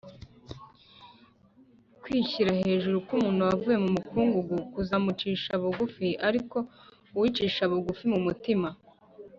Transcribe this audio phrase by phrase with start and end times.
[2.01, 5.97] Kwishyira hejuru k umuntu wakuwe mu mukungugu kuzamucisha bugu r
[6.29, 6.57] ariko
[7.13, 8.69] uwicisha bugu mu mutima